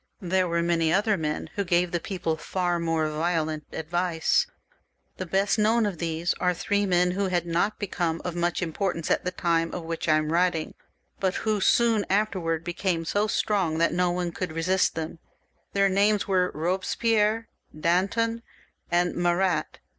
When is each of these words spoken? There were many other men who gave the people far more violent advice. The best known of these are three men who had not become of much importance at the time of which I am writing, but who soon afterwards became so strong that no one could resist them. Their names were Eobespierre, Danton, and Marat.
There 0.19 0.47
were 0.47 0.63
many 0.63 0.91
other 0.91 1.15
men 1.15 1.51
who 1.53 1.63
gave 1.63 1.91
the 1.91 1.99
people 1.99 2.35
far 2.35 2.79
more 2.79 3.07
violent 3.07 3.65
advice. 3.71 4.47
The 5.17 5.27
best 5.27 5.59
known 5.59 5.85
of 5.85 5.99
these 5.99 6.33
are 6.39 6.55
three 6.55 6.87
men 6.87 7.11
who 7.11 7.27
had 7.27 7.45
not 7.45 7.77
become 7.77 8.19
of 8.25 8.35
much 8.35 8.63
importance 8.63 9.11
at 9.11 9.25
the 9.25 9.29
time 9.29 9.71
of 9.75 9.83
which 9.83 10.09
I 10.09 10.17
am 10.17 10.31
writing, 10.33 10.73
but 11.19 11.35
who 11.35 11.61
soon 11.61 12.03
afterwards 12.09 12.63
became 12.65 13.05
so 13.05 13.27
strong 13.27 13.77
that 13.77 13.93
no 13.93 14.09
one 14.09 14.31
could 14.31 14.53
resist 14.53 14.95
them. 14.95 15.19
Their 15.73 15.87
names 15.87 16.27
were 16.27 16.51
Eobespierre, 16.51 17.45
Danton, 17.79 18.41
and 18.89 19.13
Marat. 19.15 19.77